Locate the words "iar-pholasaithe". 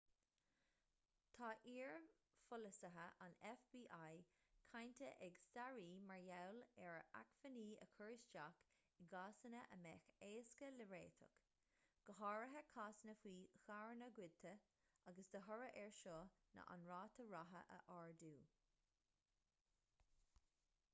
1.71-3.01